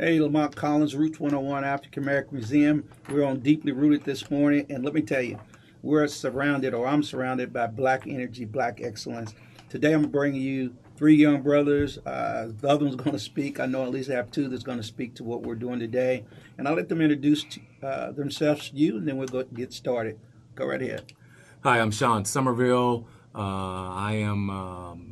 [0.00, 2.88] Hey, Lamont Collins, Roots 101 African American Museum.
[3.10, 5.40] We're on Deeply Rooted this morning, and let me tell you,
[5.82, 9.34] we're surrounded, or I'm surrounded by black energy, black excellence.
[9.68, 11.98] Today, I'm bringing you three young brothers.
[12.06, 13.58] Uh, the other one's going to speak.
[13.58, 15.80] I know at least I have two that's going to speak to what we're doing
[15.80, 16.24] today,
[16.58, 17.44] and I'll let them introduce
[17.82, 20.20] uh, themselves to you, and then we'll go get started.
[20.54, 21.12] Go right ahead.
[21.64, 23.08] Hi, I'm Sean Somerville.
[23.34, 24.48] Uh, I am.
[24.48, 25.07] Um,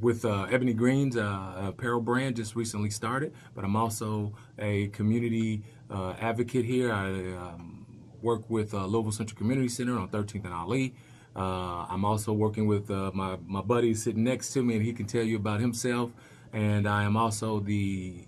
[0.00, 5.62] with uh, Ebony Greens uh, apparel brand just recently started, but I'm also a community
[5.90, 6.92] uh, advocate here.
[6.92, 7.86] I um,
[8.22, 10.94] work with uh, Louisville Central Community Center on 13th and Ali.
[11.36, 14.92] Uh, I'm also working with uh, my, my buddy sitting next to me, and he
[14.92, 16.10] can tell you about himself.
[16.52, 18.26] And I am also the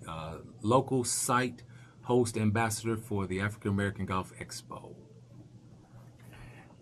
[0.61, 1.63] local site
[2.03, 4.95] host ambassador for the African American Golf Expo.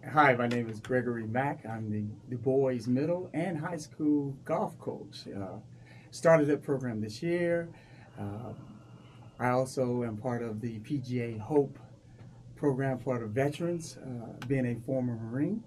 [0.09, 1.63] Hi, my name is Gregory Mack.
[1.63, 5.27] I'm the Du Bois Middle and High School golf coach.
[5.27, 5.59] Uh,
[6.09, 7.69] started that program this year.
[8.19, 8.53] Uh,
[9.39, 11.77] I also am part of the PGA Hope
[12.55, 15.63] program for the veterans, uh, being a former Marine.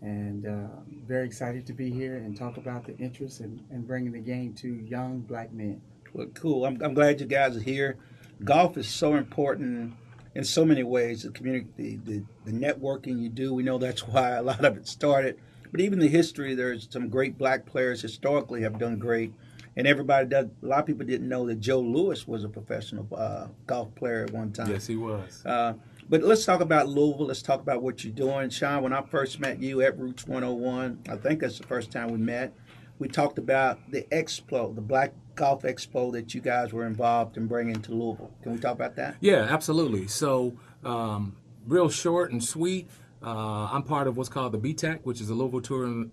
[0.00, 0.68] And uh,
[1.04, 4.54] very excited to be here and talk about the interest in, in bringing the game
[4.54, 5.82] to young black men.
[6.14, 6.64] Well, cool.
[6.66, 7.98] I'm, I'm glad you guys are here.
[8.44, 9.94] Golf is so important
[10.34, 11.22] in so many ways.
[11.22, 14.76] The community, the, the, the, networking you do, we know that's why a lot of
[14.76, 15.38] it started.
[15.70, 19.32] But even the history, there's some great black players historically have done great.
[19.74, 20.48] And everybody does.
[20.62, 24.24] A lot of people didn't know that Joe Louis was a professional uh, golf player
[24.24, 24.70] at one time.
[24.70, 25.42] Yes, he was.
[25.46, 25.72] Uh,
[26.10, 27.28] but let's talk about Louisville.
[27.28, 28.82] Let's talk about what you're doing, Sean.
[28.82, 32.18] When I first met you at Roots 101, I think that's the first time we
[32.18, 32.52] met.
[32.98, 37.46] We talked about the Expo, the Black Golf Expo that you guys were involved in
[37.46, 38.30] bringing to Louisville.
[38.42, 39.16] Can we talk about that?
[39.20, 40.06] Yeah, absolutely.
[40.08, 42.88] So, um, real short and sweet.
[43.22, 46.12] Uh, I'm part of what's called the BTAC, which is the Louisville Tourism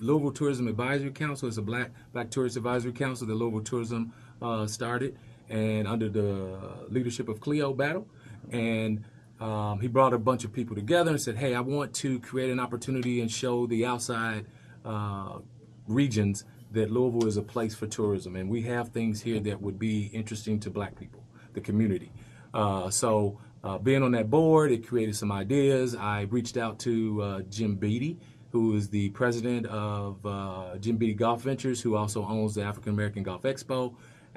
[0.00, 1.48] Louisville Tourism Advisory Council.
[1.48, 5.16] It's a Black Black Tourist Advisory Council that Louisville Tourism uh, started,
[5.48, 6.58] and under the
[6.88, 8.08] leadership of Cleo Battle,
[8.50, 9.04] and
[9.40, 12.50] um, he brought a bunch of people together and said, "Hey, I want to create
[12.50, 14.46] an opportunity and show the outside
[14.84, 15.38] uh,
[15.86, 19.78] regions that Louisville is a place for tourism, and we have things here that would
[19.78, 21.22] be interesting to Black people,
[21.54, 22.12] the community.
[22.52, 25.96] Uh, so, uh, being on that board, it created some ideas.
[25.96, 28.18] I reached out to uh, Jim Beatty,
[28.50, 32.92] who is the president of uh, Jim Beatty Golf Ventures, who also owns the African
[32.92, 33.94] American Golf Expo.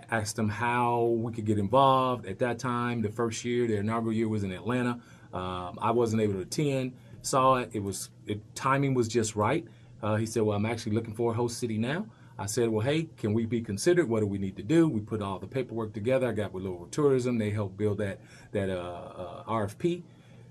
[0.10, 2.26] Asked him how we could get involved.
[2.26, 5.00] At that time, the first year, the inaugural year was in Atlanta.
[5.34, 6.94] Um, I wasn't able to attend.
[7.22, 7.70] Saw it.
[7.74, 9.66] It was it, timing was just right.
[10.02, 12.08] Uh, he said, "Well, I'm actually looking for a host city now."
[12.42, 14.10] I said, well, hey, can we be considered?
[14.10, 14.90] What do we need to do?
[14.90, 16.28] We put all the paperwork together.
[16.28, 17.38] I got with Louisville Tourism.
[17.38, 18.20] They helped build that
[18.52, 20.02] that uh, uh, RFP.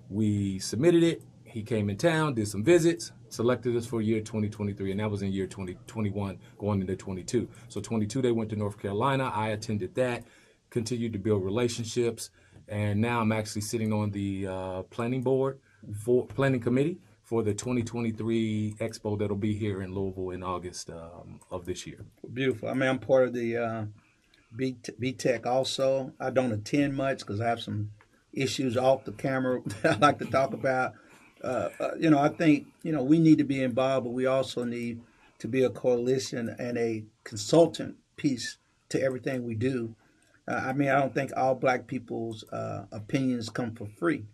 [0.08, 1.22] We submitted it.
[1.42, 5.22] He came in town, did some visits, selected us for year 2023, and that was
[5.22, 7.48] in year 2021, going into 22.
[7.66, 9.32] So 22, they went to North Carolina.
[9.34, 10.22] I attended that,
[10.70, 12.30] continued to build relationships,
[12.68, 15.58] and now I'm actually sitting on the uh, planning board
[16.04, 17.00] for planning committee
[17.30, 22.04] for the 2023 Expo that'll be here in Louisville in August um, of this year.
[22.32, 22.68] Beautiful.
[22.68, 23.84] I mean, I'm part of the uh,
[24.56, 24.74] B
[25.12, 26.12] Tech also.
[26.18, 27.92] I don't attend much because I have some
[28.32, 30.94] issues off the camera that I like to talk about.
[31.40, 34.26] Uh, uh, you know, I think you know we need to be involved, but we
[34.26, 35.00] also need
[35.38, 38.56] to be a coalition and a consultant piece
[38.88, 39.94] to everything we do.
[40.48, 44.24] Uh, I mean, I don't think all black people's uh, opinions come for free,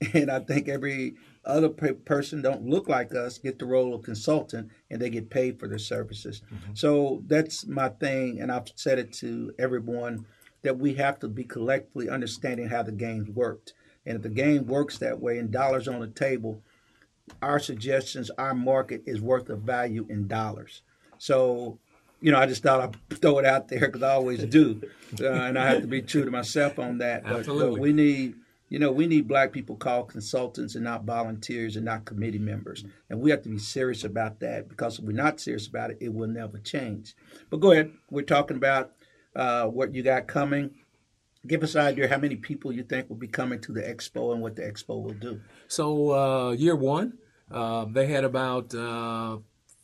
[0.14, 4.02] and I think every other pe- person don't look like us get the role of
[4.02, 6.42] consultant and they get paid for their services.
[6.46, 6.74] Mm-hmm.
[6.74, 10.26] So that's my thing, and I've said it to everyone
[10.62, 13.72] that we have to be collectively understanding how the game's worked.
[14.06, 16.62] And if the game works that way and dollars on the table,
[17.42, 20.82] our suggestions, our market is worth of value in dollars.
[21.18, 21.78] So,
[22.20, 24.82] you know, I just thought I'd throw it out there because I always do.
[25.20, 27.24] Uh, and I have to be true to myself on that.
[27.24, 27.70] But, Absolutely.
[27.72, 28.34] But we need
[28.70, 32.84] you know, we need black people called consultants and not volunteers and not committee members.
[33.10, 35.98] And we have to be serious about that because if we're not serious about it,
[36.00, 37.14] it will never change.
[37.50, 37.90] But go ahead.
[38.10, 38.92] We're talking about
[39.34, 40.70] uh, what you got coming.
[41.44, 44.32] Give us an idea how many people you think will be coming to the expo
[44.32, 45.40] and what the expo will do.
[45.66, 47.14] So, uh, year one,
[47.50, 49.38] uh, they had about uh,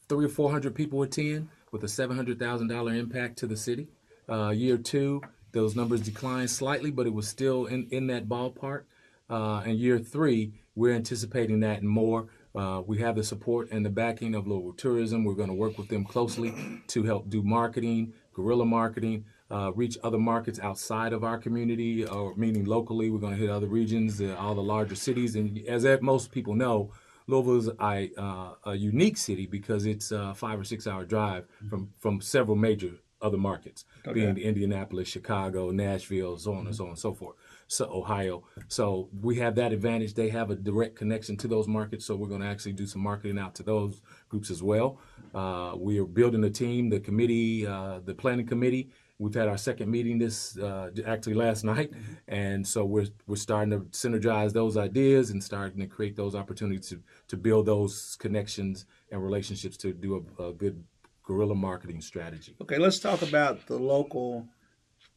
[0.09, 3.89] three or 400 people attend with a $700,000 impact to the city.
[4.29, 5.23] Uh, year two,
[5.53, 8.85] those numbers declined slightly, but it was still in, in that ballpark.
[9.29, 12.29] Uh, in year three, we're anticipating that and more.
[12.55, 15.25] Uh, we have the support and the backing of Louisville Tourism.
[15.25, 16.55] We're going to work with them closely
[16.89, 22.35] to help do marketing, guerrilla marketing, uh, reach other markets outside of our community, or
[22.37, 23.11] meaning locally.
[23.11, 25.37] We're going to hit other regions, uh, all the larger cities.
[25.37, 26.93] And as most people know,
[27.27, 31.47] Louisville is a, uh, a unique city because it's a five or six hour drive
[31.69, 32.93] from, from several major
[33.27, 33.85] other markets,
[34.15, 37.37] being Indianapolis, Chicago, Nashville, so on and so on and so forth.
[37.69, 38.45] So Ohio.
[38.69, 40.15] So we have that advantage.
[40.15, 42.05] They have a direct connection to those markets.
[42.07, 44.99] So we're going to actually do some marketing out to those groups as well.
[45.35, 48.91] Uh, we are building a team, the committee, uh, the planning committee.
[49.19, 51.91] We've had our second meeting this uh, actually last night,
[52.29, 56.91] and so we're we're starting to synergize those ideas and starting to create those opportunities
[56.91, 60.85] to to build those connections and relationships to do a, a good
[61.27, 62.55] guerrilla marketing strategy.
[62.63, 64.47] Okay, let's talk about the local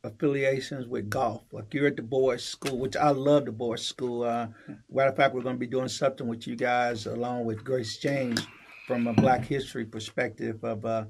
[0.04, 1.44] affiliations with golf.
[1.52, 4.24] Like you're at the boys' school, which I love the boys' school.
[4.24, 4.48] Uh,
[4.92, 7.98] matter of fact, we're going to be doing something with you guys along with Grace
[7.98, 8.46] James
[8.88, 11.06] from a Black History perspective of uh,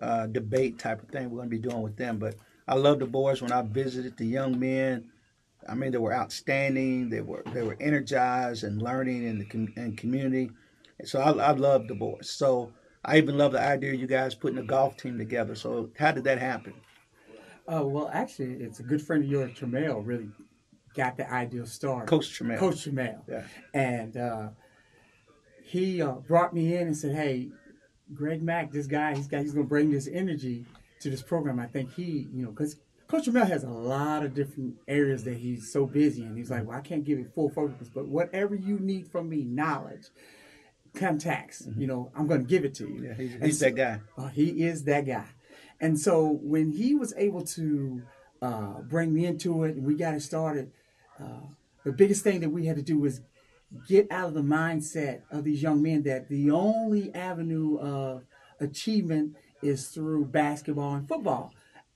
[0.00, 1.30] uh, debate type of thing.
[1.30, 2.18] We're going to be doing with them.
[2.18, 2.34] But
[2.68, 3.40] I love the boys.
[3.40, 5.10] When I visited the young men,
[5.66, 7.08] I mean, they were outstanding.
[7.08, 10.50] They were they were energized and learning in the com- in community.
[10.98, 12.30] And so I, I love the boys.
[12.30, 12.72] So
[13.04, 15.54] I even love the idea of you guys putting a golf team together.
[15.54, 16.74] So how did that happen?
[17.66, 20.28] Uh, well, actually, it's a good friend of yours, Tremel, really
[20.94, 22.08] got the idea started.
[22.08, 22.58] Coach Tremel.
[22.58, 23.20] Coach Tremel.
[23.28, 23.42] Yeah.
[23.72, 24.48] And uh,
[25.62, 27.50] he uh, brought me in and said, "Hey,
[28.12, 30.66] Greg Mack, this guy, he's got, he's going to bring this energy
[31.00, 31.58] to this program.
[31.58, 32.76] I think he, you know, because
[33.08, 36.36] Coach Tremel has a lot of different areas that he's so busy in.
[36.36, 39.44] He's like, well, I can't give it full focus, but whatever you need from me,
[39.44, 40.08] knowledge,
[40.94, 43.04] contacts, you know, I'm going to give it to you.
[43.04, 44.00] Yeah, he's, he's so- that guy.
[44.16, 45.26] uh, he is that guy.
[45.80, 48.02] And so when he was able to
[48.40, 50.70] uh, bring me into it and we got it started,
[51.20, 51.40] uh,
[51.84, 53.20] the biggest thing that we had to do was
[53.88, 58.22] get out of the mindset of these young men that the only avenue of
[58.60, 61.52] achievement is through basketball and football.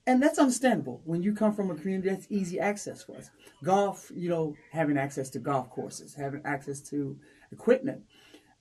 [0.07, 1.01] And that's understandable.
[1.05, 3.31] When you come from a community, that's easy access for us.
[3.63, 7.17] Golf, you know, having access to golf courses, having access to
[7.53, 8.03] equipment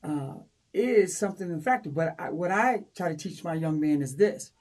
[0.04, 0.36] uh,
[0.74, 1.94] is something in fact.
[1.94, 4.52] But I, what I try to teach my young man is this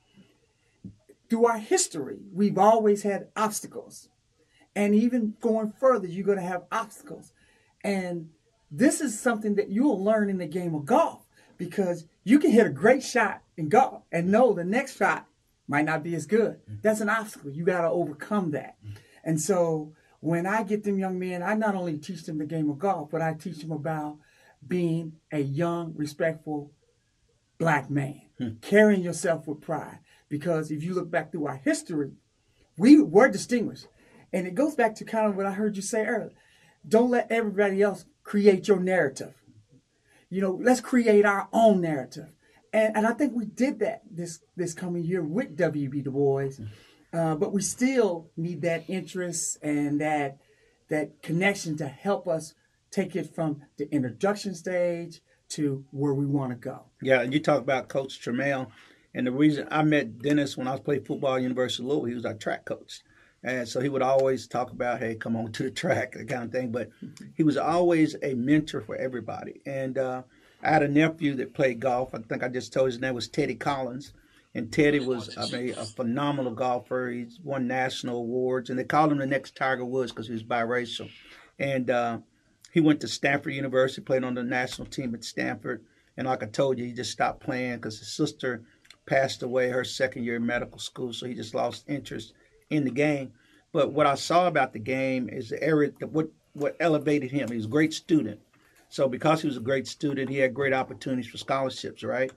[1.29, 4.09] through our history, we've always had obstacles.
[4.75, 7.33] And even going further, you're going to have obstacles.
[7.83, 8.31] And
[8.71, 12.67] this is something that you'll learn in the game of golf because you can hit
[12.67, 15.27] a great shot in golf and know the next shot
[15.67, 16.61] might not be as good.
[16.83, 17.51] That's an obstacle.
[17.51, 18.77] You got to overcome that.
[19.25, 22.71] And so when I get them young men, I not only teach them the game
[22.71, 24.19] of golf, but I teach them about
[24.67, 26.73] being a young, respectful
[27.59, 28.23] black man,
[28.61, 29.99] carrying yourself with pride.
[30.29, 32.13] Because if you look back through our history,
[32.77, 33.87] we were distinguished.
[34.33, 36.33] And it goes back to kind of what I heard you say earlier.
[36.87, 39.35] Don't let everybody else create your narrative.
[40.29, 42.29] You know, let's create our own narrative.
[42.73, 46.51] And, and I think we did that this, this coming year with WB Du Bois.
[47.13, 50.39] Uh, but we still need that interest and that,
[50.91, 52.55] that connection to help us
[52.97, 55.21] take it from the introduction stage
[55.51, 56.85] to where we want to go.
[57.03, 58.69] Yeah, you talk about Coach Tremel,
[59.15, 62.07] and the reason I met Dennis when I was playing football at University of Louisville,
[62.07, 63.03] he was our track coach.
[63.43, 66.45] And so he would always talk about, hey, come on to the track, that kind
[66.45, 66.73] of thing.
[66.73, 66.91] But
[67.37, 69.61] he was always a mentor for everybody.
[69.67, 70.23] And uh,
[70.63, 72.15] I had a nephew that played golf.
[72.15, 74.15] I think I just told his name was Teddy Collins.
[74.55, 77.11] And Teddy was, I mean, a phenomenal golfer.
[77.11, 80.43] He's won national awards, and they called him the next Tiger Woods because he was
[80.43, 81.11] biracial.
[81.59, 82.19] And uh,
[82.77, 85.83] he went to Stanford University, played on the national team at Stanford.
[86.19, 88.65] And like I told you, he just stopped playing because his sister
[89.07, 92.35] passed away her second year in medical school, so he just lost interest
[92.69, 93.33] in the game.
[93.73, 97.49] But what I saw about the game is the area what what elevated him.
[97.49, 98.41] He was a great student.
[98.91, 102.31] So because he was a great student, he had great opportunities for scholarships, right?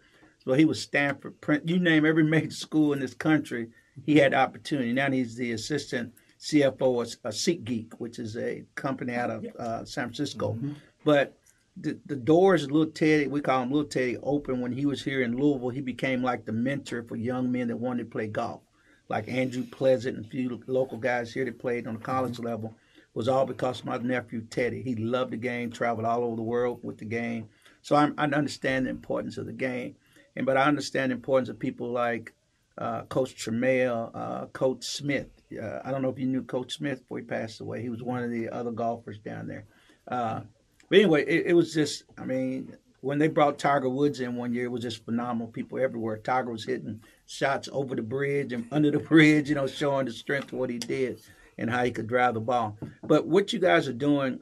[0.46, 3.72] So he was Stanford, Prin- you name every major school in this country,
[4.06, 4.94] he had opportunity.
[4.94, 9.86] Now he's the assistant CFO of uh, SeatGeek, which is a company out of uh,
[9.86, 10.58] San Francisco.
[11.04, 11.38] But
[11.76, 15.04] the, the doors of Little Teddy, we call him Little Teddy, open when he was
[15.04, 15.70] here in Louisville.
[15.70, 18.62] He became like the mentor for young men that wanted to play golf.
[19.08, 22.76] Like Andrew Pleasant and a few local guys here that played on the college level
[23.14, 24.82] was all because of my nephew Teddy.
[24.82, 27.50] He loved the game, traveled all over the world with the game.
[27.82, 29.96] So I'm, I understand the importance of the game,
[30.36, 32.34] and but I understand the importance of people like
[32.78, 35.39] uh, Coach Tremel, uh, Coach Smith.
[35.58, 37.82] Uh, I don't know if you knew Coach Smith before he passed away.
[37.82, 39.66] He was one of the other golfers down there.
[40.08, 40.42] Uh,
[40.90, 44.54] but anyway, it, it was just, I mean, when they brought Tiger Woods in one
[44.54, 45.48] year, it was just phenomenal.
[45.48, 46.18] People everywhere.
[46.18, 50.12] Tiger was hitting shots over the bridge and under the bridge, you know, showing the
[50.12, 51.20] strength of what he did
[51.58, 52.78] and how he could drive the ball.
[53.04, 54.40] But what you guys are doing,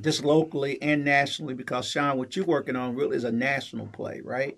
[0.00, 4.20] just locally and nationally, because Sean, what you're working on really is a national play,
[4.22, 4.56] right?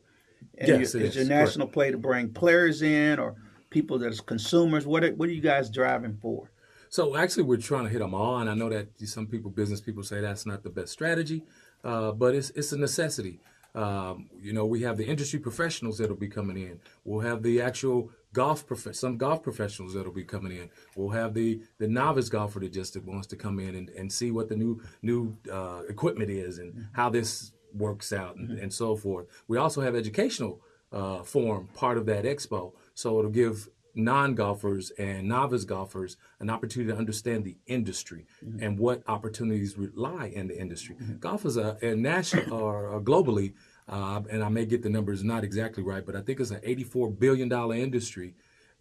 [0.59, 1.27] And Yes, you, it it's is.
[1.27, 3.37] a national play to bring players in or
[3.71, 4.87] people that's consumers.
[4.87, 6.51] What are, what are you guys driving for?
[6.89, 9.81] So actually, we're trying to hit them all, and I know that some people, business
[9.81, 11.45] people, say that's not the best strategy,
[11.85, 13.39] uh, but it's it's a necessity.
[13.75, 16.81] Um, you know, we have the industry professionals that'll be coming in.
[17.05, 20.71] We'll have the actual golf prof- some golf professionals that'll be coming in.
[20.97, 24.33] We'll have the the novice golfer that just wants to come in and, and see
[24.33, 28.97] what the new new uh, equipment is and how this works out and, and so
[28.97, 29.27] forth.
[29.47, 30.61] We also have educational
[30.93, 36.93] uh, form part of that expo, so it'll give non-golfers and novice golfers an opportunity
[36.93, 38.25] to understand the industry
[38.61, 40.97] and what opportunities lie in the industry.
[41.19, 43.55] Golf is a, a national or globally,
[43.89, 46.61] uh, and I may get the numbers not exactly right, but I think it's an
[46.63, 48.35] 84 billion dollar industry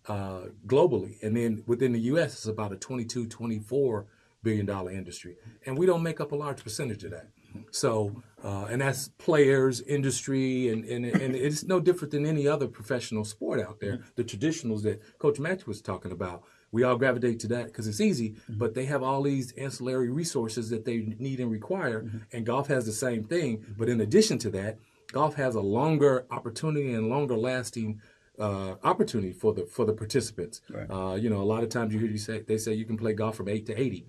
[0.07, 2.33] uh, globally, and then within the U.S.
[2.33, 4.05] it's about a 22, 24
[4.43, 5.35] billion dollar industry,
[5.65, 7.27] and we don't make up a large percentage of that.
[7.71, 12.67] So, uh, and that's players, industry, and, and and it's no different than any other
[12.67, 13.93] professional sport out there.
[13.93, 14.09] Mm-hmm.
[14.15, 18.01] The traditionals that Coach Mack was talking about, we all gravitate to that because it's
[18.01, 18.57] easy, mm-hmm.
[18.57, 22.17] but they have all these ancillary resources that they need and require, mm-hmm.
[22.31, 23.65] and golf has the same thing.
[23.77, 24.77] But in addition to that,
[25.11, 28.01] golf has a longer opportunity and longer lasting
[28.39, 30.61] uh, opportunity for the for the participants.
[30.69, 30.89] Right.
[30.89, 32.97] Uh, you know, a lot of times you hear you say they say you can
[32.97, 34.05] play golf from eight to 80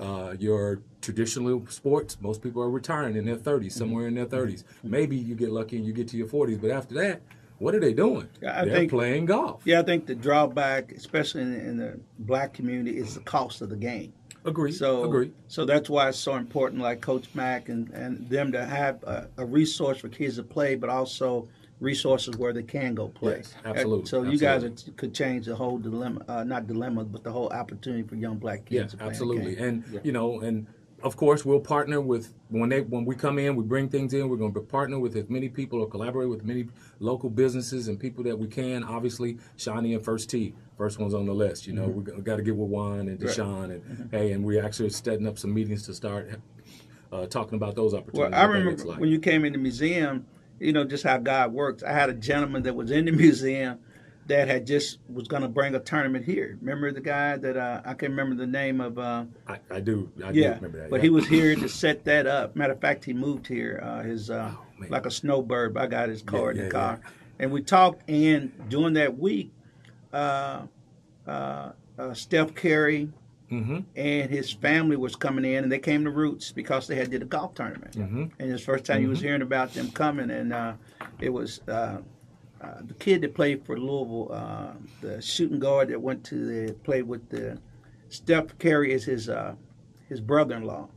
[0.00, 4.64] Uh, your traditional sports, most people are retiring in their 30s, somewhere in their 30s.
[4.82, 7.20] Maybe you get lucky and you get to your 40s, but after that,
[7.58, 8.28] what are they doing?
[8.46, 9.62] I They're think- playing golf.
[9.66, 13.68] Yeah, I think the drawback, especially in, in the black community, is the cost of
[13.68, 14.12] the game.
[14.46, 14.72] Agree.
[14.72, 15.32] So, agree.
[15.48, 19.28] so that's why it's so important, like Coach Mack and, and them to have a,
[19.38, 21.48] a resource for kids to play, but also
[21.80, 23.36] resources where they can go play.
[23.38, 27.24] Yes, absolutely, So you guys are, could change the whole dilemma, uh, not dilemma, but
[27.24, 28.94] the whole opportunity for young black kids.
[28.94, 29.56] play absolutely.
[29.58, 30.66] And you know, and
[31.02, 34.28] of course, we'll partner with when they when we come in, we bring things in.
[34.28, 38.00] We're going to partner with as many people or collaborate with many local businesses and
[38.00, 38.82] people that we can.
[38.82, 41.66] Obviously, Shawnee and First Tee, first one's on the list.
[41.66, 43.36] You know, we got to get with Juan and Right.
[43.36, 46.40] Deshaun and hey, and we're actually setting up some meetings to start
[47.12, 48.32] uh, talking about those opportunities.
[48.32, 48.40] Well.
[48.40, 48.98] I remember like.
[48.98, 50.26] when you came in the museum,
[50.58, 51.82] you know, just how God works.
[51.82, 53.78] I had a gentleman that was in the museum
[54.26, 56.56] that had just was going to bring a tournament here.
[56.60, 58.98] Remember the guy that uh, I can't remember the name of.
[58.98, 60.90] Uh, I, I do, I do yeah, remember that.
[60.90, 61.02] but yeah.
[61.02, 62.56] he was here to set that up.
[62.56, 63.80] Matter of fact, he moved here.
[63.82, 65.76] Uh, his uh, Oh, like a snowbird.
[65.76, 67.00] I got his car in yeah, the car,
[67.38, 68.08] and we talked.
[68.08, 69.52] And during that week,
[70.12, 70.62] uh,
[71.26, 73.10] uh, uh, Steph Curry
[73.62, 77.10] hmm and his family was coming in, and they came to Roots because they had
[77.10, 77.96] did a golf tournament.
[77.96, 78.30] Mhm.
[78.38, 80.74] And his first time he was hearing about them coming, and uh,
[81.20, 81.98] it was uh,
[82.60, 86.72] uh, the kid that played for Louisville, uh, the shooting guard that went to the
[86.72, 87.58] played with the
[88.08, 89.54] Steph Curry is his uh,
[90.08, 90.88] his brother-in-law.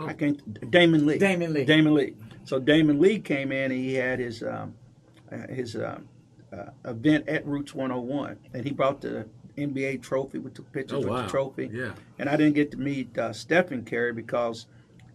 [0.00, 0.06] Oh.
[0.06, 1.18] I can't Damion Lee.
[1.18, 1.64] Damion Lee.
[1.64, 2.14] Damion Lee.
[2.44, 4.74] So Damion Lee came in and he had his um,
[5.32, 5.76] uh, his
[6.84, 9.26] event at Roots 101, and he brought the
[9.66, 10.38] NBA trophy.
[10.38, 11.70] We took pictures Oh with the trophy.
[11.72, 11.92] Yeah.
[12.18, 14.66] And I didn't get to meet uh, Stephen Curry because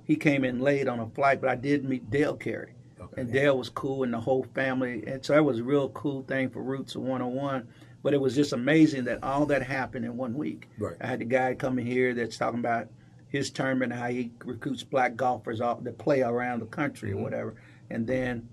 [0.05, 2.73] he came in late on a flight, but I did meet Dell Curry.
[3.00, 3.21] Okay.
[3.21, 5.03] And Dell was cool and the whole family.
[5.07, 7.67] And so that was a real cool thing for Roots of 101.
[8.01, 10.67] But it was just amazing that all that happened in one week.
[10.77, 10.95] Right.
[11.00, 12.89] I had the guy coming here that's talking about
[13.29, 17.19] his tournament and how he recruits black golfers off that play around the country Mm-hmm.
[17.19, 17.55] or whatever.
[17.89, 18.50] And then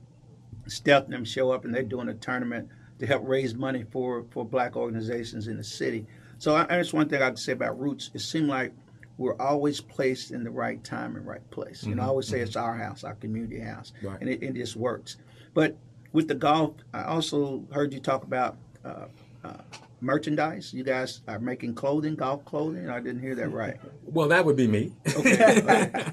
[0.67, 2.69] Steph and them show up and they're doing a tournament
[3.01, 6.07] to help raise money for, for black organizations in the city.
[6.39, 8.11] So I, that's one thing I can say about Roots.
[8.15, 8.73] It seemed like
[9.19, 11.83] we're always placed in the right time and right place.
[11.85, 14.19] You know, I always say it's our house, our community house, Right.
[14.21, 15.17] and it, it just works.
[15.53, 15.77] But
[16.13, 19.07] with the golf, I also heard you talk about uh,
[19.45, 19.59] uh,
[20.01, 20.73] merchandise.
[20.73, 22.89] You guys are making clothing, golf clothing.
[22.89, 23.77] I didn't hear that right.
[24.13, 24.93] Well, that would be me.
[25.17, 25.63] Okay.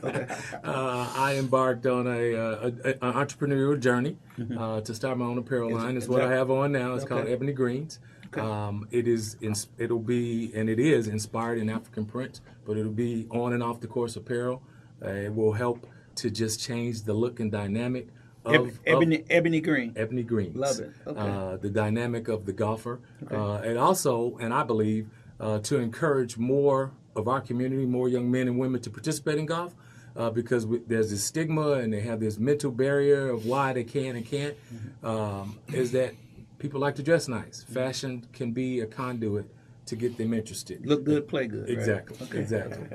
[0.03, 0.27] okay.
[0.63, 4.17] uh, I embarked on a, uh, a, a an entrepreneurial journey
[4.55, 5.77] uh, to start my own apparel Mm-hmm.
[5.77, 5.95] Is- line.
[5.97, 6.93] It's is what that- I have on now.
[6.93, 7.99] It's called Ebony Greens.
[8.35, 9.35] Um, it is
[9.79, 13.79] it'll be and it is inspired in African prints, but it'll be on and off
[13.79, 14.61] the course apparel.
[15.03, 18.09] Uh, it will help to just change the look and dynamic
[18.47, 19.93] of, Eb- of ebony, ebony green.
[19.95, 20.55] Ebony Greens.
[20.55, 20.91] Love it.
[21.05, 21.19] Okay.
[21.19, 22.99] Uh, the dynamic of the golfer,
[23.31, 28.29] uh, and also, and I believe, uh, to encourage more of our community, more young
[28.31, 29.73] men and women to participate in golf,
[30.15, 33.83] uh, because we, there's this stigma and they have this mental barrier of why they
[33.83, 34.55] can and can't.
[34.73, 35.05] Mm-hmm.
[35.05, 36.13] Um, is that
[36.59, 37.63] people like to dress nice?
[37.63, 39.45] Fashion can be a conduit
[39.85, 40.85] to get them interested.
[40.85, 41.69] Look good, play good.
[41.69, 41.77] right?
[41.77, 42.17] Exactly.
[42.27, 42.39] Okay.
[42.39, 42.87] Exactly.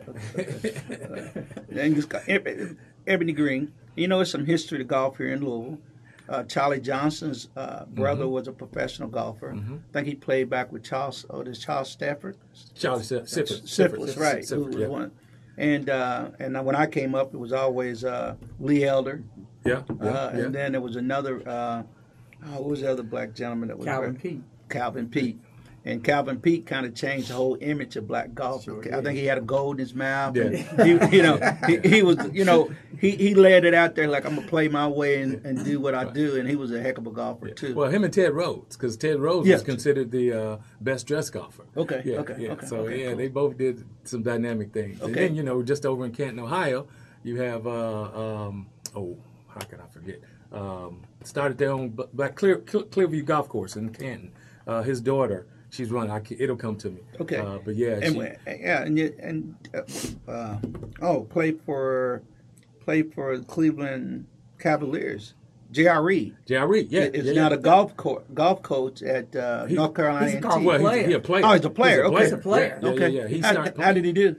[1.70, 3.72] And just got Eb- Ebony Green.
[3.96, 5.78] You know, there's some history to golf here in Louisville.
[6.28, 8.32] Uh, Charlie Johnson's uh, brother Mm-hmm.
[8.32, 9.52] was a professional golfer.
[9.54, 11.26] I think he played back with Charles.
[11.28, 12.36] Oh, this Charles Stafford.
[12.74, 13.68] Charlie Sif- Sifford.
[13.68, 14.36] Syphilis, right?
[14.48, 14.86] who Sifford, was yeah.
[14.86, 15.10] one.
[15.58, 19.22] And uh, and when I came up, it was always uh, Lee Elder,
[19.66, 19.82] Yeah.
[20.00, 20.40] yeah, uh, yeah.
[20.44, 21.42] and then there was another.
[21.46, 21.82] Uh,
[22.46, 24.42] oh, what was the other black gentleman that was Calvin very- Pete.
[24.70, 25.38] Calvin Peete.
[25.84, 28.62] And Calvin Peete kind of changed the whole image of black golf.
[28.64, 30.36] Sure I think he had a gold in his mouth.
[30.36, 30.50] Yeah.
[30.84, 32.70] He, you know, he, he was, you know,
[33.00, 35.80] he, he led it out there like I'm gonna play my way and, and do
[35.80, 37.74] what I do, and he was a heck of a golfer too.
[37.74, 39.54] Well, him and Ted Rhodes, because Ted Rhodes Yeah.
[39.56, 41.64] was considered the uh, best dressed golfer.
[41.76, 42.52] Okay, Yeah, okay, yeah.
[42.52, 43.16] okay, So okay, yeah, cool.
[43.16, 45.00] they both did some dynamic things.
[45.00, 46.86] And then you know, just over in Canton, Ohio,
[47.24, 48.02] you have uh,
[48.46, 50.20] um, oh, how can I forget?
[50.52, 54.32] Um, started their own Black Clear, Clear, Clearview Golf Course in Canton.
[54.64, 56.10] Uh, his daughter, she's running.
[56.12, 57.00] I can, it'll come to me.
[57.20, 57.38] Okay.
[57.38, 58.20] Uh, but yeah, and she,
[58.60, 60.58] yeah, and you, and uh, uh,
[61.00, 62.22] oh, play for
[62.80, 64.26] play for Cleveland
[64.58, 65.34] Cavaliers.
[65.72, 66.02] J.R.
[66.02, 66.68] Reed J.R.
[66.68, 67.48] Reed, yeah, is yeah, now yeah.
[67.48, 70.26] the golf co- golf coach at uh, He- North Carolina.
[70.26, 71.06] he's a golf Well, he's, player.
[71.08, 71.44] he a player.
[71.46, 72.22] Oh, he's a player, okay.
[72.24, 72.78] He's a player.
[72.82, 73.28] Yeah, yeah, okay, yeah, yeah.
[73.28, 74.36] He how, how did he do?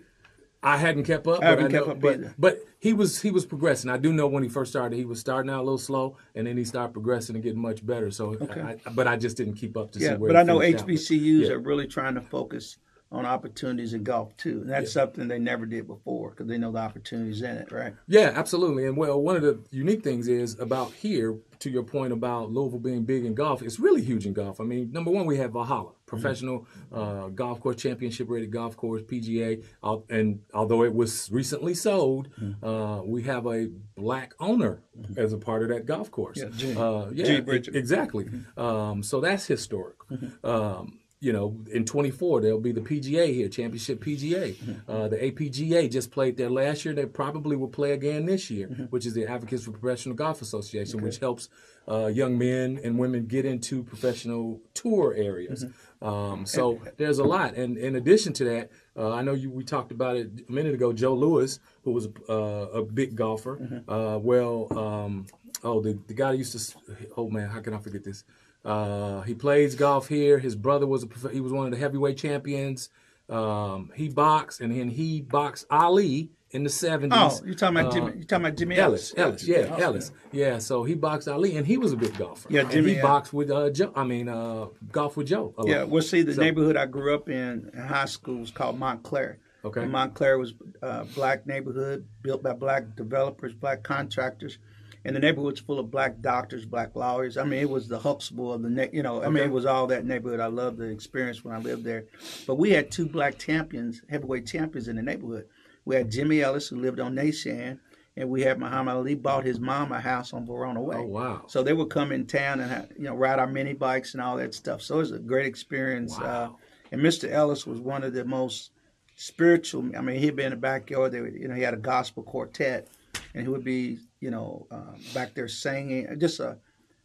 [0.64, 1.42] I hadn't kept up.
[1.44, 2.36] I haven't but kept know, up but, either.
[2.40, 3.90] but he was he was progressing.
[3.90, 6.48] I do know when he first started, he was starting out a little slow, and
[6.48, 8.12] then he started progressing and getting much better.
[8.12, 10.30] So, I, I, but I just didn't keep up to Yeah, see where.
[10.30, 10.60] but I know.
[10.60, 11.54] HBCUs Yeah.
[11.54, 12.78] are really trying to focus
[13.12, 16.72] on opportunities in golf too, and that's something they never did before because they know
[16.72, 17.94] the opportunities in it, right?
[18.08, 18.88] Yeah, absolutely.
[18.88, 22.80] And well, one of the unique things is about here, to your point about Louisville
[22.80, 24.60] being big in golf, it's really huge in golf.
[24.60, 29.02] I mean, number one, we have Valhalla, professional uh, golf course, championship rated golf course,
[29.04, 29.64] PGA.
[29.84, 32.30] Uh, and although it was recently sold,
[32.62, 34.82] uh, we have a black owner
[35.18, 36.38] as a part of that golf course.
[36.40, 36.76] Yeah, Jimmy.
[36.80, 37.72] Uh, yeah, Jimmy e- Bridger.
[37.78, 38.26] exactly.
[38.58, 39.96] Um, so that's historic.
[40.44, 44.58] Um, you know, in 24, there'll be the PGA here, Championship PGA.
[44.90, 46.94] Uh, the APGA just played there last year.
[46.94, 51.02] They probably will play again this year, which is the Advocates for Professional Golf Association,
[51.02, 51.48] which helps
[51.90, 55.66] uh, young men and women get into professional tour areas.
[56.02, 57.56] Um, so there's a lot.
[57.56, 60.74] And in addition to that, uh, I know you we talked about it a minute
[60.74, 60.92] ago.
[60.92, 63.82] Joe Louis, who was uh, a big golfer.
[63.88, 65.26] Uh, well, um,
[65.64, 66.78] oh, the, the guy used to.
[67.16, 68.26] Oh man, how can I forget this?
[68.66, 70.40] Uh, he plays golf here.
[70.40, 72.90] His brother was a prof- he was one of the heavyweight champions.
[73.30, 77.18] Um, he boxed, and then he boxed Ali in the seventies.
[77.20, 78.12] Oh, you talking about Uh, Jimmy?
[78.20, 79.48] You talking about Jimmy Ellis, Ellis?
[79.48, 80.58] Ellis, yeah, Ellis, yeah.
[80.60, 82.48] So he boxed Ali, and he was a big golfer.
[82.52, 83.92] Yeah, And Jimmy, he uh, boxed with uh, Joe.
[83.96, 85.54] I mean, uh, golf with Joe.
[85.66, 88.78] Yeah, well, see, the So- neighborhood I grew up in in high school was called
[88.78, 89.40] Montclair.
[89.66, 89.82] Okay.
[89.84, 94.58] And Montclair was a black neighborhood built by black developers, black contractors,
[95.06, 97.38] and the neighborhood's full of black doctors, black lawyers.
[97.38, 99.66] I mean, it was the Huxtable of the, ne- you know, I mean, it was
[99.66, 100.40] all that neighborhood.
[100.40, 102.06] I loved the experience when I lived there.
[102.48, 105.46] But we had two black champions, heavyweight champions in the neighborhood.
[105.86, 107.80] We had Jimmy Ellis, who lived on Nashan,
[108.16, 110.98] and we had Muhammad Ali bought his mom a house on Verona Way.
[110.98, 111.44] Oh wow.
[111.48, 114.38] So they would come in town and you know ride our mini bikes and all
[114.38, 114.82] that stuff.
[114.82, 116.18] So it was a great experience.
[116.18, 116.50] Uh,
[116.92, 117.30] and Mr.
[117.30, 118.72] Ellis was one of the most
[119.16, 119.90] spiritual.
[119.98, 121.12] I mean, he'd be in the backyard.
[121.12, 122.88] They would, you know, he had a gospel quartet,
[123.34, 126.08] and he would be you know uh, back there singing.
[126.18, 126.58] Just a,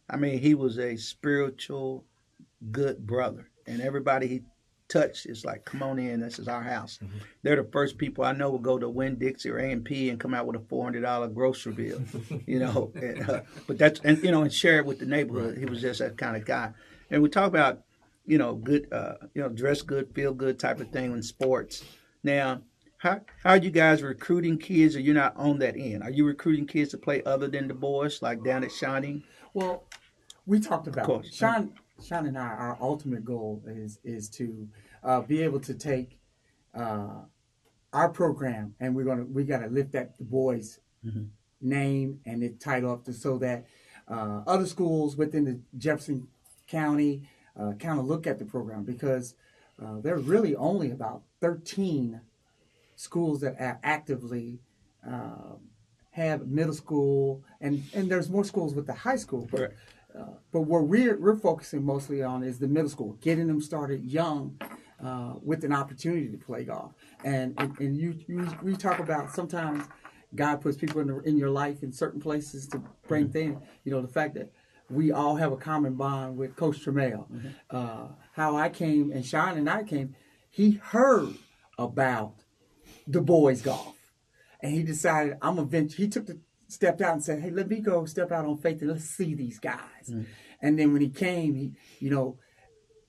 [0.09, 2.05] I mean, he was a spiritual,
[2.71, 4.41] good brother, and everybody he
[4.87, 6.21] touched is like, come on in.
[6.21, 6.97] This is our house.
[7.43, 10.09] They're the first people I know will go to Winn Dixie or A and P
[10.09, 12.01] and come out with a four hundred dollar grocery bill.
[12.47, 15.57] you know, and, uh, but that's and you know and share it with the neighborhood.
[15.57, 16.71] He was just that kind of guy.
[17.11, 17.81] And we talk about
[18.25, 21.83] you know good, uh, you know, dress good, feel good type of thing in sports.
[22.23, 22.61] Now,
[22.99, 24.95] how how are you guys recruiting kids?
[24.95, 26.03] Or you're not on that end?
[26.03, 29.23] Are you recruiting kids to play other than the boys, like down at Shining?
[29.53, 29.85] Well,
[30.45, 31.33] we talked about course.
[31.33, 31.73] Sean.
[32.05, 34.67] Sean and I, our ultimate goal is is to
[35.03, 36.17] uh, be able to take
[36.73, 37.21] uh,
[37.93, 40.79] our program and we're gonna we gotta lift that the boys'
[41.61, 43.65] name and it title up to so that
[44.07, 46.27] uh, other schools within the Jefferson
[46.67, 47.27] County
[47.59, 49.35] uh, kind of look at the program because
[49.83, 52.21] uh, there are really only about 13
[52.99, 54.59] schools that are actively
[55.07, 55.57] um,
[56.11, 59.79] have middle school and and there's more schools with the high school but Correct.
[60.19, 64.03] uh, but what we're we're focusing mostly on is the middle school getting them started
[64.03, 64.59] young
[65.01, 66.91] uh, with an opportunity to play golf
[67.23, 69.85] and and, and you, you we talk about sometimes
[70.35, 73.93] God puts people in, the, in your life in certain places to bring things you
[73.93, 74.51] know the fact that
[74.89, 77.27] we all have a common bond with Coach Tremel.
[77.69, 80.15] Uh, how I came and Sean and I came,
[80.49, 81.35] he heard
[81.77, 82.33] about
[83.09, 83.95] the boys golf,
[84.61, 85.97] and he decided I'm gonna venture.
[85.97, 88.81] He took the stepped out and said, "Hey, let me go step out on faith
[88.81, 90.23] and let's see these guys." Mm-hmm.
[90.61, 92.37] And then when he came, he you know,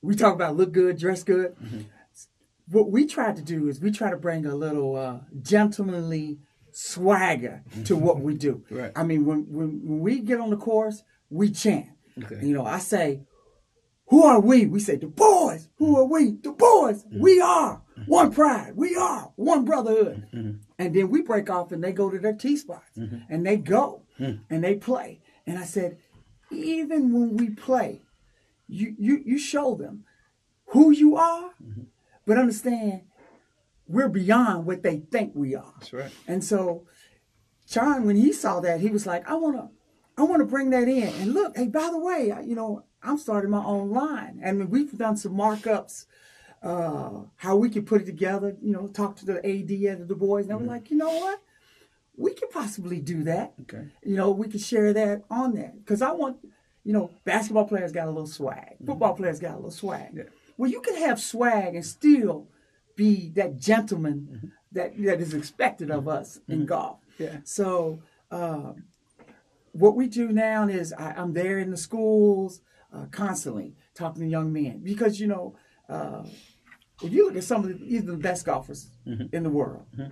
[0.01, 1.55] we talk about look good, dress good.
[1.55, 1.81] Mm-hmm.
[2.69, 6.39] What we tried to do is we try to bring a little uh, gentlemanly
[6.71, 8.63] swagger to what we do.
[8.71, 8.91] Right.
[8.95, 11.87] I mean, when, when when we get on the course, we chant.
[12.23, 12.45] Okay.
[12.45, 13.21] You know, I say,
[14.07, 15.95] "Who are we?" We say, "The boys." Who mm-hmm.
[15.95, 16.31] are we?
[16.41, 17.05] The boys.
[17.11, 18.11] We are Mm-hmm.
[18.11, 18.73] one pride.
[18.75, 20.27] We are one brotherhood.
[20.33, 20.57] Mm-hmm.
[20.79, 23.17] And then we break off and they go to their T spots mm-hmm.
[23.29, 25.21] and they go and they play.
[25.47, 25.97] And I said,
[26.51, 28.01] even when we play,
[28.67, 30.05] you you you show them
[30.67, 31.83] who you are, Mm-hmm.
[32.25, 33.01] but understand
[33.87, 35.73] we're beyond what they think we are.
[35.79, 36.11] That's right.
[36.27, 36.85] And so,
[37.67, 39.69] John, when he saw that, he was like, "I want to,
[40.17, 42.83] I want to bring that in." And look, hey, by the way, I- you know,
[43.03, 46.05] I'm starting my own line, and we've done some markups,
[46.61, 48.55] uh, how we could put it together.
[48.61, 51.09] You know, talk to the AD and the boys, and they were like, "You know
[51.09, 51.41] what?
[52.17, 53.53] We could possibly do that.
[53.61, 53.87] Okay.
[54.03, 56.37] You know, we could share that on that because I want,
[56.83, 60.11] you know, basketball players got a little swag, football players got a little swag.
[60.13, 60.23] Yeah.
[60.57, 62.47] Well, you can have swag and still
[62.95, 66.99] be that gentleman that that is expected of us in golf.
[67.17, 67.37] Yeah.
[67.43, 68.83] So um,
[69.71, 72.61] what we do now is I, I'm there in the schools
[72.93, 75.55] uh, constantly talking to young men because you know
[75.89, 76.23] uh,
[77.03, 79.33] if you look at some of the, even the best golfers mm-hmm.
[79.35, 80.11] in the world, mm-hmm.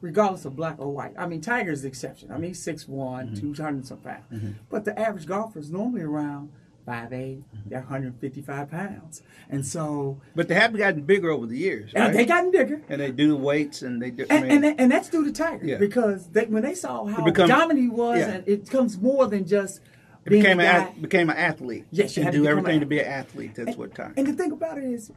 [0.00, 1.14] regardless of black or white.
[1.18, 2.30] I mean, Tiger's the exception.
[2.30, 3.52] I mean, he's 6'1", mm-hmm.
[3.54, 4.24] 200 some pounds.
[4.70, 6.52] But the average golfer is normally around
[6.86, 9.22] 5'8", they're 155 pounds.
[9.48, 12.14] And so But they have gotten bigger over the years, and right?
[12.14, 12.82] they gotten bigger.
[12.88, 14.26] and they do the weights and they do.
[14.30, 15.78] I And, mean, and, that- and that's due to Tiger Yeah.
[15.78, 18.28] because they, when they saw how becomes- dominant he was, yeah.
[18.34, 19.80] and it comes more than just
[20.26, 21.86] it became an ath- became an athlete.
[21.90, 23.54] Yes, you and had do everything to be an athlete.
[23.54, 24.14] That's what time.
[24.16, 25.10] And the thing about it is,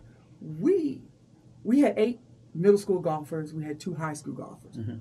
[0.59, 1.01] we
[1.63, 2.19] we had eight
[2.53, 3.53] middle school golfers.
[3.53, 4.75] We had two high school golfers.
[4.77, 4.97] Mm-hmm.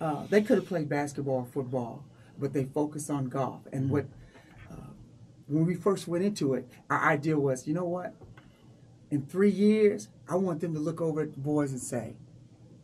[0.00, 2.04] Uh, they could have played basketball or football,
[2.38, 3.62] but they focused on golf.
[3.72, 3.92] And Mm-hmm.
[3.92, 4.06] what
[4.70, 4.74] uh,
[5.46, 8.14] when we first went into it, our idea was, you know what?
[9.10, 12.14] In three years, I want them to look over at the boys and say,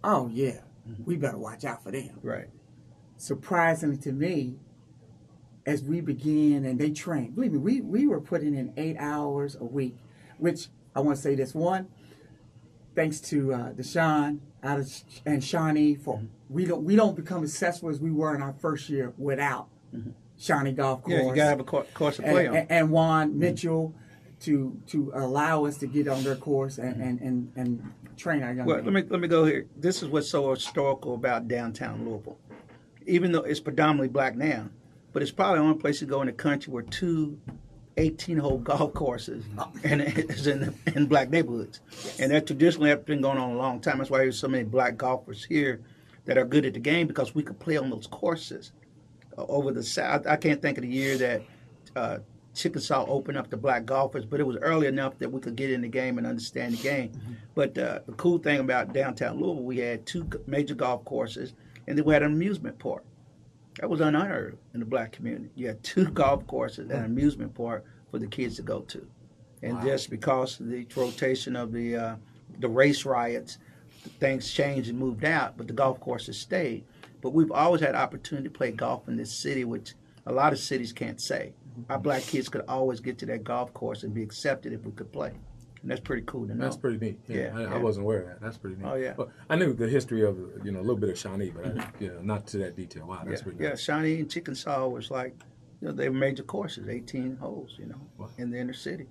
[0.02, 1.04] "Oh yeah, Mm-hmm.
[1.04, 2.48] we better watch out for them." right.
[3.16, 4.56] surprisingly to me,
[5.66, 9.56] as we began and they trained, believe me, we, we were putting in eight hours
[9.56, 9.96] a week,
[10.38, 11.88] which I want to say this one,
[12.94, 14.90] thanks to uh, Deshaun out of,
[15.26, 16.26] and Shawnee for mm-hmm.
[16.48, 19.68] we don't we don't become as successful as we were in our first year without
[19.94, 20.10] mm-hmm.
[20.38, 22.56] Shawnee Golf Course Yeah, you gotta have a cour- course to and, play on.
[22.56, 23.38] and, and Juan mm-hmm.
[23.40, 23.94] Mitchell
[24.40, 28.52] to to allow us to get on their course and, and, and, and train our
[28.52, 28.84] young Well, men.
[28.86, 29.66] let me let me go here.
[29.76, 32.38] This is what's so historical about downtown Louisville.
[33.06, 34.68] Even though it's predominantly black now,
[35.16, 37.40] but it's probably the only place to go in the country where two
[37.96, 39.42] 18-hole golf courses
[39.82, 41.80] and it's in in black neighborhoods.
[42.18, 43.96] And that traditionally have been going on a long time.
[43.96, 45.80] That's why there's so many black golfers here
[46.26, 48.72] that are good at the game because we could play on those courses
[49.38, 50.26] uh, over the south.
[50.26, 51.42] I can't think of the year that
[51.96, 52.18] uh,
[52.54, 55.70] Chickasaw opened up to black golfers, but it was early enough that we could get
[55.70, 57.12] in the game and understand the game.
[57.54, 61.54] But uh, the cool thing about downtown Louisville, we had two major golf courses,
[61.86, 63.02] and then we had an amusement park.
[63.78, 65.50] That was unheard of in the black community.
[65.54, 66.14] You had two mm-hmm.
[66.14, 67.06] golf courses and an mm-hmm.
[67.06, 69.06] amusement park for the kids to go to,
[69.62, 72.16] and just because of the rotation of the uh,
[72.58, 73.58] the race riots,
[74.18, 76.84] things changed and moved out, but the golf courses stayed.
[77.20, 79.94] But we've always had opportunity to play golf in this city, which
[80.26, 81.52] a lot of cities can't say.
[81.88, 82.02] Our mm-hmm.
[82.02, 85.12] black kids could always get to that golf course and be accepted if we could
[85.12, 85.32] play,
[85.86, 86.64] and that's pretty cool to know.
[86.64, 87.20] That's pretty neat.
[87.28, 88.40] Yeah, Yeah, I, I wasn't aware of that.
[88.40, 88.88] That's pretty neat.
[88.88, 89.14] Oh, yeah.
[89.16, 91.88] Well, I knew the history of you know a little bit of Shawnee, but I,
[92.00, 93.06] you know not to that detail.
[93.06, 93.62] Wow, that's yeah, pretty.
[93.62, 93.76] yeah.
[93.76, 95.36] Shawnee and Chickasaw was like,
[95.80, 98.30] you know, they were major courses, 18 holes, you know, Wow.
[98.36, 99.06] in the inner city.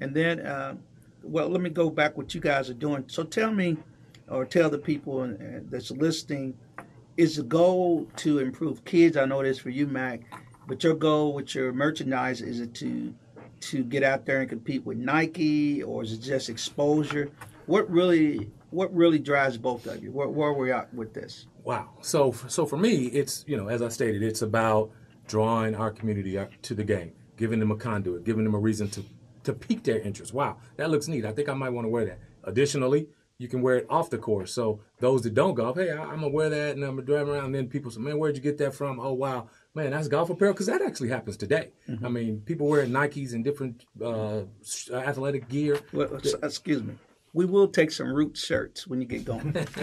[0.00, 0.78] And then, um,
[1.24, 3.02] well, let me go back what you guys are doing.
[3.08, 3.76] So tell me,
[4.28, 5.34] or tell the people uh,
[5.68, 6.56] that's listening,
[7.16, 9.16] is the goal to improve kids?
[9.16, 10.20] I know it is for you, Mac,
[10.68, 13.12] but your goal with your merchandise is it to
[13.60, 17.30] to get out there and compete with Nike, or is it just exposure?
[17.66, 20.10] What really, what really drives both of you?
[20.12, 21.46] Where, where are we at with this?
[21.64, 21.90] Wow.
[22.00, 24.90] So so for me, it's you know as I stated, it's about
[25.26, 29.04] drawing our community to the game, giving them a conduit, giving them a reason to
[29.44, 30.34] to pique their interest.
[30.34, 31.24] Wow, that looks neat.
[31.24, 32.18] I think I might want to wear that.
[32.44, 34.52] Additionally, you can wear it off the course.
[34.52, 37.28] So those that don't golf, hey, I, I'm gonna wear that and I'm gonna drive
[37.28, 37.46] around.
[37.46, 39.00] And then people say, man, where'd you get that from?
[39.00, 41.70] Oh wow, man, that's golf apparel because that actually happens today.
[42.04, 44.42] I mean, people wearing Nikes and different uh,
[44.92, 45.80] athletic gear.
[45.92, 46.94] Well, s- excuse me.
[47.32, 49.54] We will take some root shirts when you get going.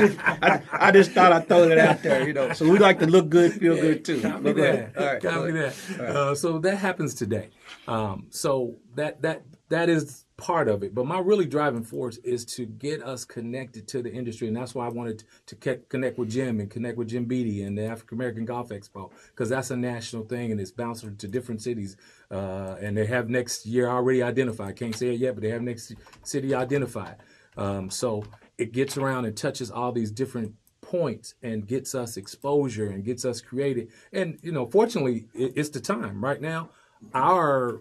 [0.00, 2.54] I, I just thought I'd throw that out there, you know.
[2.54, 4.22] So we like to look good, feel good too.
[4.22, 4.94] Copy Look that.
[4.94, 5.02] good.
[5.02, 5.22] All right.
[5.22, 5.74] Copy that.
[6.00, 7.50] Uh, so that happens today.
[7.86, 10.94] Um, so that that that is part of it.
[10.94, 14.74] But my really driving force is to get us connected to the industry, and that's
[14.74, 15.56] why I wanted to
[15.88, 19.48] connect with Jim and connect with Jim Beatty and the African American Golf Expo because
[19.48, 21.96] that's a national thing and it's bouncing to different cities.
[22.30, 24.76] Uh, and they have next year already identified.
[24.76, 25.94] Can't say it yet, but they have next
[26.24, 27.16] city identified.
[27.56, 28.24] Um, so
[28.58, 33.24] it gets around and touches all these different points and gets us exposure and gets
[33.24, 33.88] us created.
[34.12, 36.70] And you know, fortunately, it's the time right now.
[37.12, 37.80] Our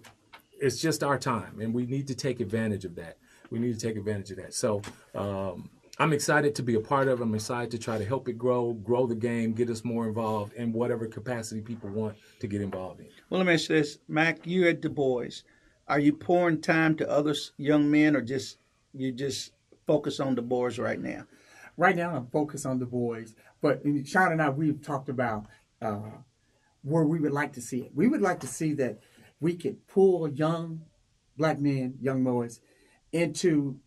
[0.63, 3.17] it's just our time, and we need to take advantage of that.
[3.49, 4.53] We need to take advantage of that.
[4.53, 4.81] So
[5.13, 7.19] um, I'm excited to be a part of.
[7.19, 7.23] it.
[7.23, 10.53] I'm excited to try to help it grow, grow the game, get us more involved
[10.53, 13.07] in whatever capacity people want to get involved in.
[13.29, 14.47] Well, let me ask you this, Mac.
[14.47, 15.41] You at Du Bois.
[15.87, 18.57] are you pouring time to other young men, or just
[18.93, 19.51] you just
[19.85, 21.25] focus on the boys right now?
[21.77, 25.47] right now I'm focused on the boys, but Sean and I we've talked about
[25.81, 26.11] uh,
[26.83, 27.91] where we would like to see it.
[27.95, 28.99] We would like to see that
[29.43, 30.81] we could pull young
[31.37, 32.61] black men, young boys,
[33.11, 33.77] into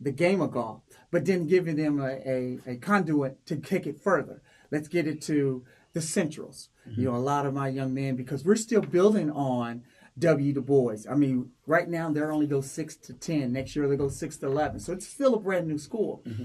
[0.00, 4.00] the game of golf, but then giving them a, a, a conduit to take it
[4.00, 4.42] further.
[4.70, 6.68] Let's get it to the centrals.
[6.84, 7.04] You mm-hmm.
[7.04, 9.84] know, a lot of my young men because we're still building on
[10.18, 10.96] W Du Bois.
[11.08, 13.52] I mean, right now they're only go six to ten.
[13.52, 14.80] Next year they go six to eleven.
[14.80, 16.44] So it's still a brand new school mm-hmm.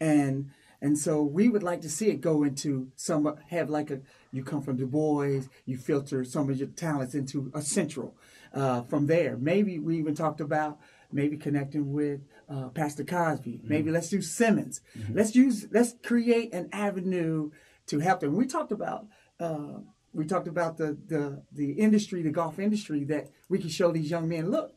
[0.00, 0.50] and
[0.82, 4.00] and so we would like to see it go into some have like a
[4.32, 8.16] you come from Du Bois, you filter some of your talents into a central.
[8.52, 10.78] Uh, from there, maybe we even talked about
[11.12, 13.60] maybe connecting with uh, Pastor Cosby.
[13.62, 14.80] Maybe let's do Simmons.
[15.10, 17.50] Let's use let's create an avenue
[17.86, 18.36] to help them.
[18.36, 19.06] We talked about.
[19.38, 19.78] Uh,
[20.12, 24.10] we talked about the, the the industry, the golf industry, that we can show these
[24.10, 24.50] young men.
[24.50, 24.74] Look,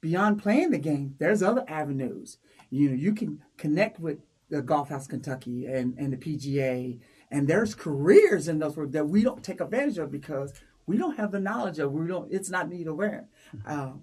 [0.00, 2.38] beyond playing the game, there's other avenues.
[2.70, 4.18] You know, you can connect with
[4.54, 6.98] the Golf House Kentucky and, and the PGA,
[7.30, 10.52] and there's careers in those that we don't take advantage of because
[10.86, 11.92] we don't have the knowledge of.
[11.92, 12.32] We don't.
[12.32, 13.26] It's not need aware.
[13.66, 14.02] Um,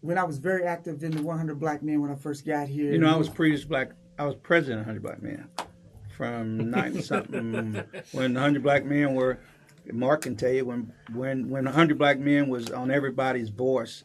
[0.00, 2.92] when I was very active in the 100 Black Men when I first got here,
[2.92, 3.92] You know, I was previous black.
[4.18, 5.48] I was president of Hundred Black Men
[6.10, 7.82] from ninety something
[8.12, 9.38] when Hundred Black Men were.
[9.90, 14.04] Mark can tell you when when when Hundred Black Men was on everybody's voice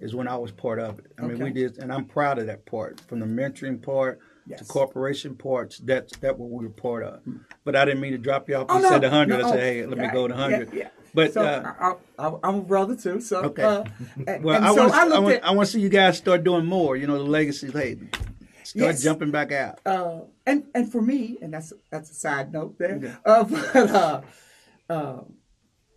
[0.00, 1.06] is when I was part of it.
[1.18, 3.00] I mean, we did, and I'm proud of that part.
[3.00, 4.20] From the mentoring part
[4.58, 7.20] to corporation parts, that's that what we were part of.
[7.64, 8.66] But I didn't mean to drop you off.
[8.68, 9.38] Oh, You no, said hundred.
[9.40, 10.72] no, I said, hey, let me go to hundred.
[10.72, 10.88] yeah.
[11.14, 13.20] But so uh, I, I, I'm a brother too.
[13.20, 13.62] So Okay.
[13.62, 13.84] uh,
[14.26, 15.90] and, well, and I so want I I want at I want to see you
[15.90, 16.96] guys start doing more.
[16.96, 17.70] You know, the legacy.
[17.70, 17.96] Hey,
[18.64, 19.02] start Yes.
[19.02, 19.78] jumping back out.
[19.86, 22.98] uh, and and for me, and that's that's a side note there.
[23.02, 23.16] Yeah.
[23.26, 24.20] Uh, but uh,
[24.88, 25.20] uh,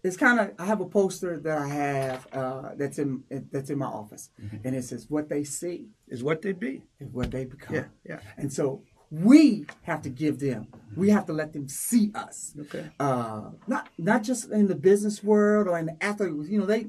[0.05, 3.09] it's kind of I have a poster that I have uh, that's in
[3.53, 4.57] that's in my office, Mm-hmm.
[4.65, 6.73] and it says what they see Is what they be.
[7.03, 7.75] is what they become.
[7.75, 8.19] Yeah, yeah.
[8.41, 8.65] And so
[9.11, 10.61] we have to give them.
[11.01, 12.53] We have to let them see us.
[12.63, 12.85] Okay.
[12.99, 16.33] Uh, not not just in the business world or in the athlete.
[16.53, 16.87] You know they.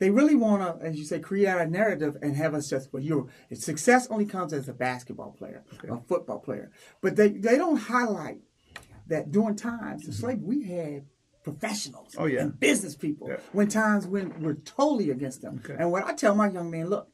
[0.00, 3.00] They really want to, as you say, create a narrative and have us just, well,
[3.08, 6.72] you success only comes as a basketball player, a football player.
[7.00, 8.40] But they, they don't highlight
[9.06, 11.04] that during times of slavery, we had
[11.44, 12.40] professionals Oh, yeah.
[12.42, 13.36] and business people Yeah.
[13.52, 15.60] when times when we're totally against them.
[15.64, 15.76] Okay.
[15.78, 17.08] And what I tell my young men, look,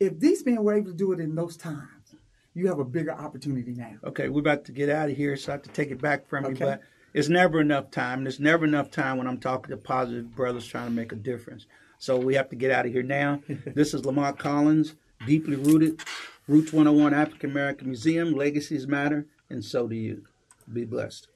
[0.00, 2.14] if these men were able to do it in those times,
[2.54, 3.92] you have a bigger opportunity now.
[4.04, 6.26] Okay, we're about to get out of here, so I have to take it back
[6.26, 6.54] from you.
[6.54, 6.80] But
[7.12, 8.24] it's never enough time.
[8.24, 11.66] There's never enough time when I'm talking to positive brothers trying to make a difference.
[11.98, 13.42] So we have to get out of here now.
[13.66, 14.94] this is Lamont Collins,
[15.26, 16.00] deeply rooted,
[16.46, 18.32] Roots 101 African American Museum.
[18.32, 20.24] Legacies matter, and so do you.
[20.72, 21.28] Be blessed.